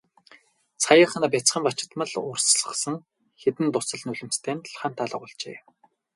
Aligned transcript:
Саяын 0.83 1.13
нь 1.21 1.31
бяцхан 1.33 1.61
бачимдал 1.65 2.13
урсгасан 2.31 2.95
хэдэн 3.41 3.67
дусал 3.73 4.01
нулимстай 4.07 4.53
нь 4.57 4.67
хамт 4.79 4.97
алга 5.03 5.17
болжээ. 5.23 5.57